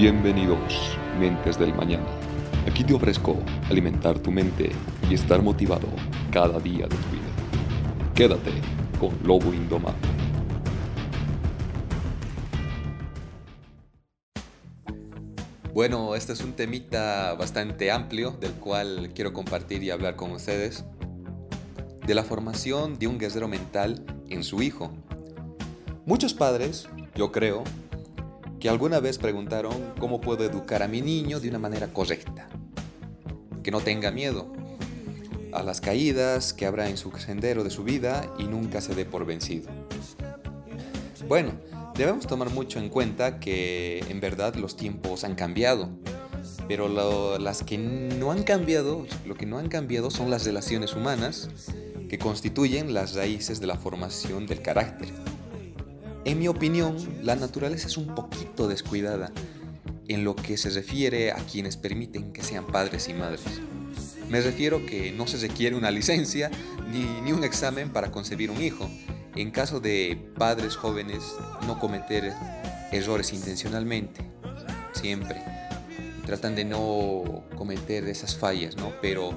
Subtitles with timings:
[0.00, 2.06] Bienvenidos, mentes del mañana.
[2.70, 3.36] Aquí te ofrezco
[3.68, 4.70] alimentar tu mente
[5.10, 5.88] y estar motivado
[6.30, 8.14] cada día de tu vida.
[8.14, 8.52] Quédate
[9.00, 9.98] con Lobo Indomable.
[15.74, 20.84] Bueno, este es un temita bastante amplio del cual quiero compartir y hablar con ustedes.
[22.06, 24.92] De la formación de un guerrero mental en su hijo.
[26.06, 27.64] Muchos padres, yo creo,
[28.60, 32.48] que alguna vez preguntaron cómo puedo educar a mi niño de una manera correcta.
[33.62, 34.52] Que no tenga miedo
[35.52, 39.04] a las caídas que habrá en su sendero de su vida y nunca se dé
[39.04, 39.70] por vencido.
[41.28, 41.52] Bueno,
[41.94, 45.90] debemos tomar mucho en cuenta que en verdad los tiempos han cambiado,
[46.66, 51.48] pero las que no han cambiado, lo que no han cambiado son las relaciones humanas
[52.08, 55.08] que constituyen las raíces de la formación del carácter.
[56.24, 59.32] En mi opinión, la naturaleza es un poquito descuidada
[60.08, 63.42] en lo que se refiere a quienes permiten que sean padres y madres.
[64.28, 66.50] Me refiero que no se requiere una licencia
[66.90, 68.88] ni, ni un examen para concebir un hijo.
[69.36, 71.22] En caso de padres jóvenes,
[71.66, 72.34] no cometer
[72.92, 74.22] errores intencionalmente,
[74.92, 75.42] siempre.
[76.26, 78.92] Tratan de no cometer esas fallas, ¿no?
[79.00, 79.30] Pero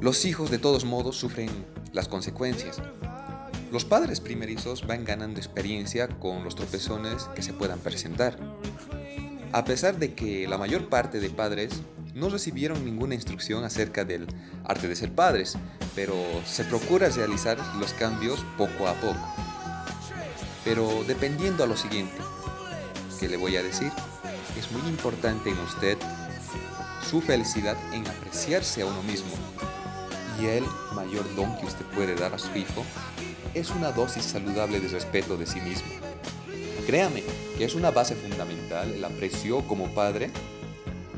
[0.00, 1.50] los hijos de todos modos sufren
[1.92, 2.80] las consecuencias.
[3.72, 8.36] Los padres primerizos van ganando experiencia con los tropezones que se puedan presentar.
[9.50, 11.80] A pesar de que la mayor parte de padres
[12.12, 14.26] no recibieron ninguna instrucción acerca del
[14.66, 15.56] arte de ser padres,
[15.94, 19.26] pero se procura realizar los cambios poco a poco.
[20.66, 22.18] Pero dependiendo a lo siguiente,
[23.18, 23.90] que le voy a decir,
[24.58, 25.96] es muy importante en usted
[27.08, 29.32] su felicidad en apreciarse a uno mismo.
[30.38, 32.84] Y el mayor don que usted puede dar a su hijo
[33.54, 35.90] es una dosis saludable de respeto de sí mismo.
[36.86, 37.22] Créame
[37.56, 40.30] que es una base fundamental el aprecio como padre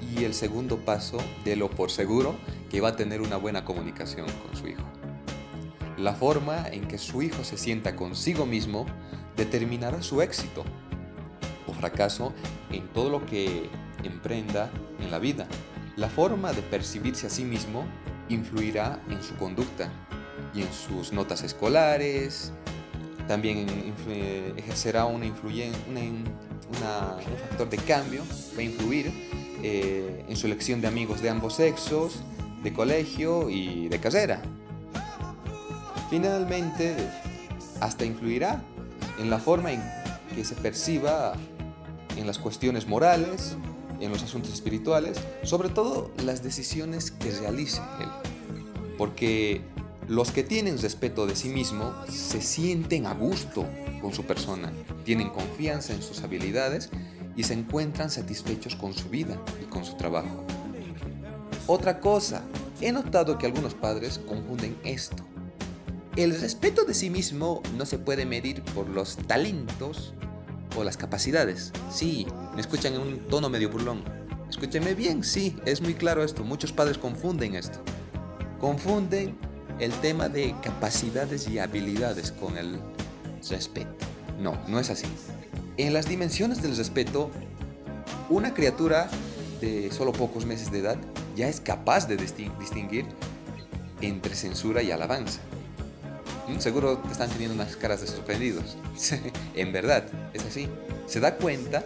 [0.00, 2.34] y el segundo paso de lo por seguro
[2.70, 4.82] que va a tener una buena comunicación con su hijo.
[5.98, 8.86] La forma en que su hijo se sienta consigo mismo
[9.36, 10.64] determinará su éxito
[11.66, 12.32] o fracaso
[12.70, 13.68] en todo lo que
[14.02, 15.46] emprenda en la vida.
[15.96, 17.84] La forma de percibirse a sí mismo
[18.28, 19.92] influirá en su conducta
[20.54, 22.52] y en sus notas escolares.
[23.28, 23.66] También
[24.56, 26.24] ejercerá una un
[27.48, 28.22] factor de cambio,
[28.56, 29.12] va a influir
[29.62, 32.22] eh, en su elección de amigos de ambos sexos,
[32.62, 34.42] de colegio y de carrera.
[36.10, 36.96] Finalmente,
[37.80, 38.62] hasta influirá
[39.18, 39.82] en la forma en
[40.34, 41.34] que se perciba
[42.16, 43.56] en las cuestiones morales,
[44.00, 48.08] en los asuntos espirituales, sobre todo las decisiones que realice él.
[48.98, 49.62] Porque
[50.08, 53.66] los que tienen respeto de sí mismo se sienten a gusto
[54.00, 54.72] con su persona,
[55.04, 56.90] tienen confianza en sus habilidades
[57.36, 60.44] y se encuentran satisfechos con su vida y con su trabajo.
[61.66, 62.42] Otra cosa,
[62.80, 65.24] he notado que algunos padres confunden esto.
[66.16, 70.12] El respeto de sí mismo no se puede medir por los talentos
[70.76, 71.72] o las capacidades.
[71.90, 74.02] Sí, me escuchan en un tono medio burlón.
[74.50, 76.44] Escúcheme bien, sí, es muy claro esto.
[76.44, 77.78] Muchos padres confunden esto.
[78.60, 79.38] Confunden
[79.78, 82.78] el tema de capacidades y habilidades con el
[83.48, 84.06] respeto.
[84.38, 85.06] No, no es así.
[85.76, 87.30] En las dimensiones del respeto,
[88.28, 89.08] una criatura
[89.60, 90.98] de solo pocos meses de edad
[91.36, 93.06] ya es capaz de distinguir
[94.00, 95.40] entre censura y alabanza.
[96.48, 98.76] Mm, seguro te están teniendo unas caras de sorprendidos.
[99.54, 100.04] en verdad,
[100.34, 100.68] es así.
[101.06, 101.84] Se da cuenta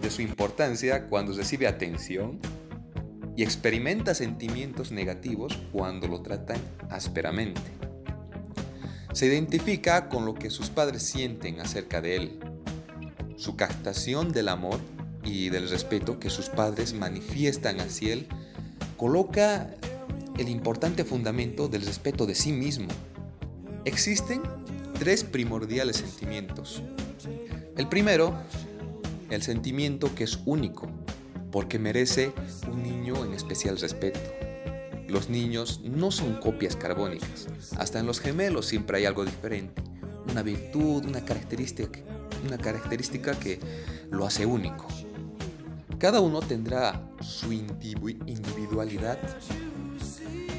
[0.00, 2.38] de su importancia cuando recibe atención
[3.36, 6.58] y experimenta sentimientos negativos cuando lo tratan
[6.90, 7.62] ásperamente.
[9.12, 12.40] Se identifica con lo que sus padres sienten acerca de él.
[13.36, 14.80] Su captación del amor
[15.24, 18.26] y del respeto que sus padres manifiestan hacia él
[18.96, 19.70] coloca
[20.38, 22.88] el importante fundamento del respeto de sí mismo.
[23.84, 24.42] Existen
[24.98, 26.82] tres primordiales sentimientos.
[27.76, 28.34] El primero,
[29.30, 30.88] el sentimiento que es único,
[31.52, 32.32] porque merece
[32.68, 34.18] un niño en especial respeto.
[35.06, 37.46] Los niños no son copias carbónicas,
[37.76, 39.82] hasta en los gemelos siempre hay algo diferente,
[40.30, 42.00] una virtud, una característica,
[42.46, 43.60] una característica que
[44.10, 44.86] lo hace único.
[45.98, 49.18] Cada uno tendrá su individualidad.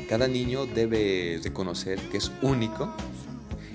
[0.08, 2.94] Cada niño debe reconocer que es único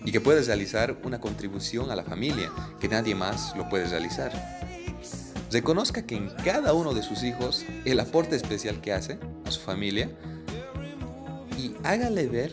[0.05, 2.51] y que puede realizar una contribución a la familia
[2.81, 4.33] que nadie más lo puede realizar
[5.51, 9.61] reconozca que en cada uno de sus hijos el aporte especial que hace a su
[9.61, 10.11] familia
[11.59, 12.51] y hágale ver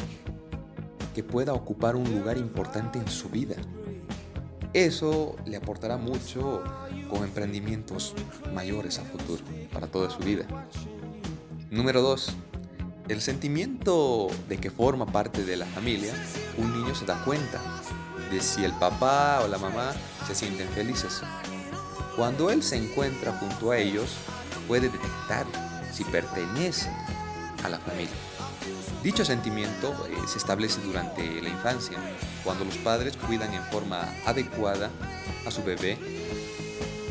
[1.14, 3.56] que pueda ocupar un lugar importante en su vida.
[4.74, 6.62] Eso le aportará mucho
[7.10, 8.14] con emprendimientos
[8.54, 9.42] mayores a futuro
[9.72, 10.46] para toda su vida.
[11.72, 12.36] Número 2.
[13.08, 16.14] El sentimiento de que forma parte de la familia,
[16.58, 17.62] un niño se da cuenta
[18.32, 19.94] de si el papá o la mamá
[20.28, 21.22] se sienten felices.
[22.16, 24.16] Cuando él se encuentra junto a ellos,
[24.68, 25.46] puede detectar
[25.92, 26.90] si pertenece
[27.64, 28.16] a la familia.
[29.04, 31.98] Dicho sentimiento eh, se establece durante la infancia,
[32.44, 34.90] cuando los padres cuidan en forma adecuada
[35.46, 35.98] a su bebé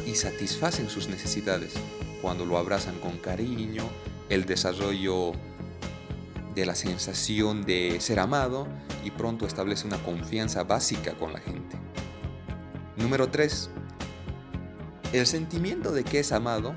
[0.06, 1.74] y satisfacen sus necesidades,
[2.20, 3.84] cuando lo abrazan con cariño,
[4.28, 5.32] el desarrollo
[6.54, 8.66] de la sensación de ser amado
[9.04, 11.76] y pronto establece una confianza básica con la gente.
[12.96, 13.70] Número 3.
[15.14, 16.74] El sentimiento de que es amado,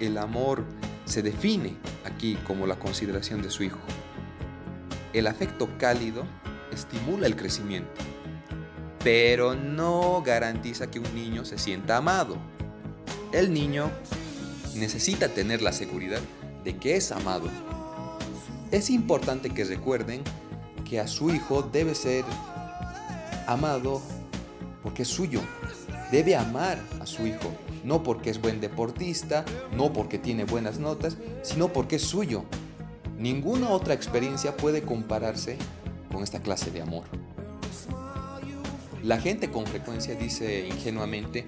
[0.00, 0.64] el amor
[1.04, 3.78] se define aquí como la consideración de su hijo.
[5.12, 6.24] El afecto cálido
[6.72, 8.02] estimula el crecimiento,
[9.04, 12.36] pero no garantiza que un niño se sienta amado.
[13.30, 13.88] El niño
[14.74, 16.20] necesita tener la seguridad
[16.64, 17.48] de que es amado.
[18.72, 20.24] Es importante que recuerden
[20.84, 22.24] que a su hijo debe ser
[23.46, 24.02] amado
[24.82, 25.40] porque es suyo.
[26.10, 27.52] Debe amar a su hijo,
[27.86, 32.44] no porque es buen deportista, no porque tiene buenas notas, sino porque es suyo.
[33.16, 35.56] Ninguna otra experiencia puede compararse
[36.12, 37.04] con esta clase de amor.
[39.04, 41.46] La gente con frecuencia dice ingenuamente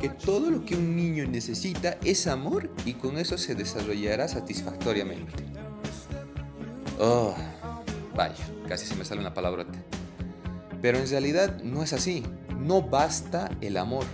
[0.00, 5.44] que todo lo que un niño necesita es amor y con eso se desarrollará satisfactoriamente.
[6.98, 7.34] Oh,
[8.16, 9.78] vaya, casi se me sale una palabrota.
[10.80, 12.22] Pero en realidad no es así.
[12.58, 14.06] No basta el amor.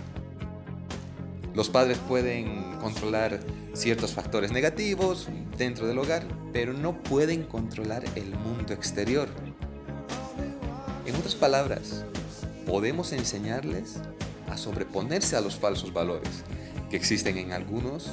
[1.53, 3.39] Los padres pueden controlar
[3.73, 5.27] ciertos factores negativos
[5.57, 9.27] dentro del hogar, pero no pueden controlar el mundo exterior.
[11.05, 12.05] En otras palabras,
[12.65, 13.97] podemos enseñarles
[14.49, 16.29] a sobreponerse a los falsos valores
[16.89, 18.09] que existen en algunos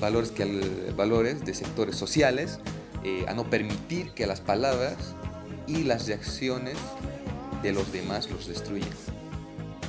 [0.00, 2.58] valores, que, valores de sectores sociales,
[3.04, 5.14] eh, a no permitir que las palabras
[5.66, 6.76] y las reacciones
[7.62, 8.90] de los demás los destruyan.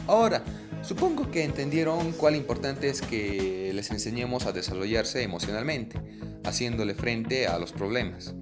[0.07, 0.43] Ahora,
[0.81, 6.01] Supongo que entendieron cuál importante es que les enseñemos a desarrollarse emocionalmente,
[6.43, 8.33] haciéndole frente a los problemas.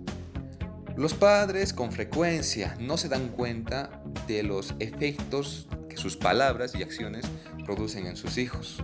[0.96, 6.84] Los padres con frecuencia no se dan cuenta de los efectos que sus palabras y
[6.84, 7.26] acciones
[7.66, 8.84] producen en sus hijos,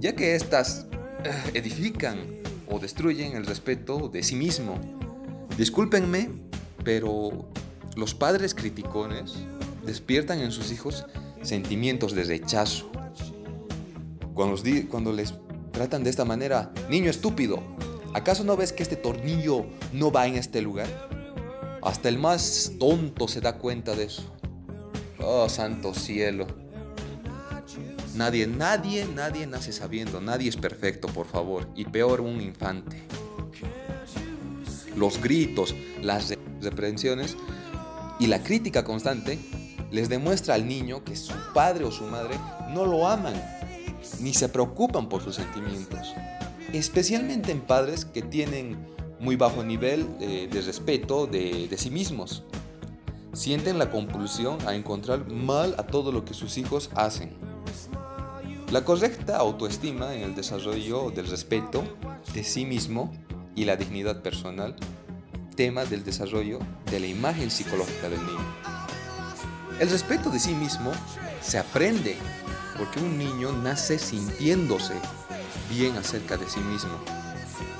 [0.00, 0.86] ya que éstas
[1.24, 2.18] eh, edifican
[2.66, 4.80] o destruyen el respeto de sí mismo.
[5.56, 6.30] Discúlpenme,
[6.82, 7.48] pero
[7.96, 9.34] los padres criticones
[9.84, 11.06] despiertan en sus hijos
[11.42, 12.90] sentimientos de rechazo.
[14.34, 15.34] Cuando, les
[15.72, 17.60] tratan de esta manera, niño estúpido,
[18.14, 20.86] ¿acaso no ves que este tornillo no va en este lugar?
[21.82, 24.22] Hasta el más tonto se da cuenta de eso.
[25.18, 26.46] Oh, santo cielo.
[28.14, 33.02] Nadie, nadie, nadie nace sabiendo, nadie es perfecto, por favor, y peor un infante.
[34.96, 37.36] Los gritos, las reprensiones
[38.20, 39.38] y la crítica constante
[39.90, 42.38] les demuestra al niño que su padre o su madre
[42.70, 43.34] no lo aman,
[44.20, 46.14] ni se preocupan por sus sentimientos,
[46.72, 48.76] especialmente en padres que tienen
[49.20, 52.44] muy bajo nivel de, respeto de, de sí mismos.
[53.32, 57.36] Sienten la compulsión a encontrar mal a todo lo que sus hijos hacen.
[58.70, 61.84] La correcta autoestima en el desarrollo del respeto
[62.34, 63.12] de sí mismo
[63.54, 64.76] y la dignidad personal,
[65.56, 66.58] tema del desarrollo
[66.90, 68.77] de la imagen psicológica del niño.
[69.78, 70.92] El respeto de sí mismo
[71.40, 72.16] se aprende
[72.76, 74.94] porque un niño nace sintiéndose
[75.70, 76.98] bien acerca de sí mismo.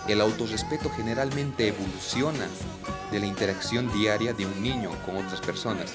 [0.06, 2.46] El autorrespeto generalmente evoluciona
[3.10, 5.90] de la interacción diaria de un niño con otras personas.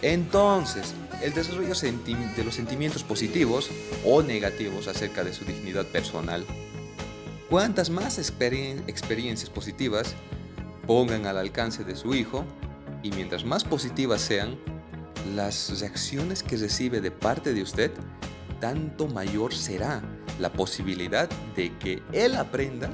[0.00, 3.70] Entonces, el desarrollo de los sentimientos positivos
[4.04, 6.46] o negativos acerca de su dignidad personal.
[7.50, 10.14] Cuantas más experiencias positivas
[10.86, 12.44] pongan al alcance de su hijo,
[13.02, 14.58] y mientras más positivas sean,
[15.34, 17.90] las reacciones que recibe de parte de usted,
[18.60, 20.02] tanto mayor será
[20.38, 22.90] la posibilidad de que él aprenda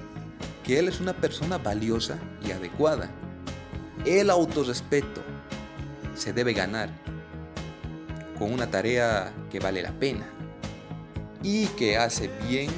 [0.65, 3.11] que él es una persona valiosa y adecuada.
[4.07, 5.23] El autorrespeto
[6.15, 6.91] se debe ganar
[8.39, 10.27] con una tarea que vale la pena
[11.43, 12.71] y que hace bien,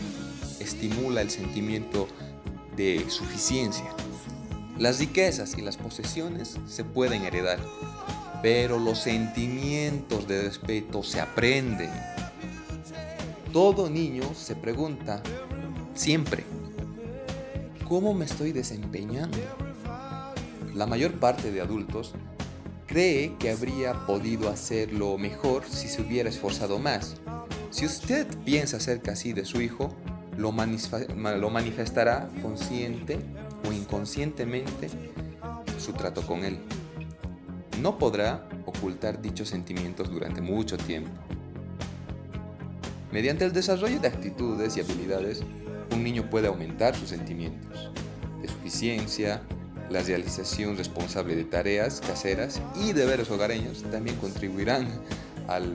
[0.61, 2.08] estimula el sentimiento
[2.76, 3.90] de suficiencia.
[4.78, 7.58] Las riquezas y las posesiones se pueden heredar,
[8.44, 11.88] pero los sentimientos de respeto se aprenden.
[13.54, 15.22] Todo niño se pregunta
[15.94, 16.44] siempre,
[17.88, 19.38] ¿cómo me estoy desempeñando?
[20.74, 22.12] La mayor parte de adultos
[22.86, 27.16] cree que habría podido hacerlo mejor si se hubiera esforzado más.
[27.70, 29.96] Si usted piensa acerca así de su hijo,
[30.36, 33.18] lo, lo manifestará consciente
[33.66, 34.90] o inconscientemente
[35.78, 36.58] su trato con él.
[37.81, 41.11] No podrá ocultar dichos sentimientos durante mucho tiempo.
[43.12, 45.43] Mediante el desarrollo de actitudes y habilidades,
[45.93, 47.90] un niño puede aumentar sus sentimientos
[48.43, 49.43] de suficiencia,
[49.90, 54.88] la realización responsable de tareas caseras y deberes hogareños también contribuirán
[55.49, 55.73] al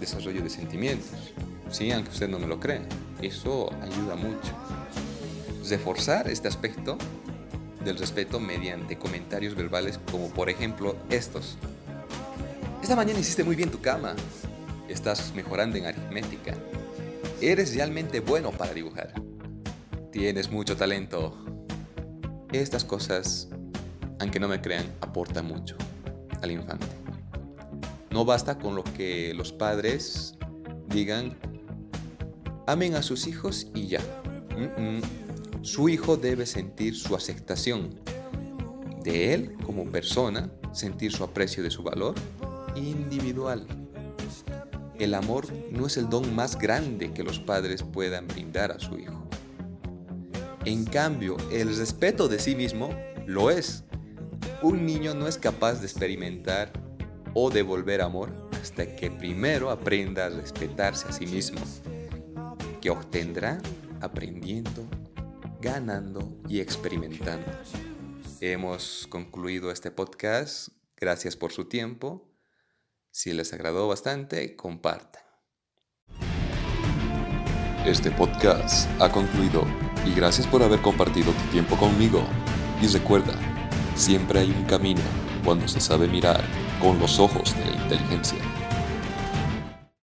[0.00, 1.34] desarrollo de sentimientos.
[1.70, 2.82] Sí, aunque usted no me lo cree,
[3.20, 4.52] eso ayuda mucho.
[5.68, 6.96] Reforzar este aspecto
[7.86, 11.56] del respeto mediante comentarios verbales como por ejemplo estos.
[12.82, 14.14] Esta mañana hiciste muy bien tu cama.
[14.88, 16.54] Estás mejorando en aritmética.
[17.40, 19.14] Eres realmente bueno para dibujar.
[20.10, 21.36] Tienes mucho talento.
[22.52, 23.48] Estas cosas,
[24.18, 25.76] aunque no me crean, aportan mucho
[26.42, 26.86] al infante.
[28.10, 30.34] No basta con lo que los padres
[30.88, 31.36] digan,
[32.66, 34.00] amen a sus hijos y ya.
[35.66, 37.98] Su hijo debe sentir su aceptación
[39.02, 42.14] de él como persona, sentir su aprecio de su valor
[42.76, 43.66] individual.
[45.00, 48.96] El amor no es el don más grande que los padres puedan brindar a su
[48.96, 49.26] hijo.
[50.64, 52.90] En cambio, el respeto de sí mismo
[53.26, 53.82] lo es.
[54.62, 56.72] Un niño no es capaz de experimentar
[57.34, 61.58] o devolver amor hasta que primero aprenda a respetarse a sí mismo,
[62.80, 63.58] que obtendrá
[64.00, 64.86] aprendiendo
[65.66, 67.50] ganando y experimentando.
[68.40, 70.68] Hemos concluido este podcast.
[70.96, 72.30] Gracias por su tiempo.
[73.10, 75.24] Si les agradó bastante, compartan.
[77.84, 79.64] Este podcast ha concluido
[80.06, 82.22] y gracias por haber compartido tu tiempo conmigo.
[82.80, 83.34] Y recuerda,
[83.96, 85.02] siempre hay un camino
[85.44, 86.44] cuando se sabe mirar
[86.80, 88.65] con los ojos de la inteligencia.